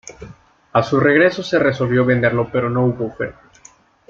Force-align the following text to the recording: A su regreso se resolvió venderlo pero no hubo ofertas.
A 0.73 0.81
su 0.81 0.99
regreso 0.99 1.43
se 1.43 1.59
resolvió 1.59 2.03
venderlo 2.03 2.49
pero 2.51 2.71
no 2.71 2.83
hubo 2.87 3.05
ofertas. 3.05 3.61